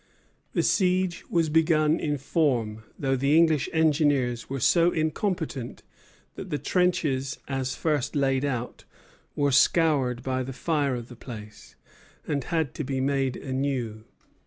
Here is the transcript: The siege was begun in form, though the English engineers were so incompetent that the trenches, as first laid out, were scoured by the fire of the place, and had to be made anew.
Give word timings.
The 0.53 0.63
siege 0.63 1.23
was 1.29 1.49
begun 1.49 1.99
in 1.99 2.17
form, 2.17 2.83
though 2.97 3.15
the 3.15 3.37
English 3.37 3.69
engineers 3.71 4.49
were 4.49 4.59
so 4.59 4.89
incompetent 4.89 5.83
that 6.33 6.49
the 6.49 6.57
trenches, 6.57 7.37
as 7.47 7.75
first 7.75 8.15
laid 8.15 8.43
out, 8.43 8.85
were 9.35 9.51
scoured 9.51 10.23
by 10.23 10.41
the 10.41 10.53
fire 10.53 10.95
of 10.95 11.07
the 11.07 11.15
place, 11.15 11.75
and 12.25 12.45
had 12.45 12.73
to 12.73 12.83
be 12.83 12.99
made 12.99 13.35
anew. 13.37 14.05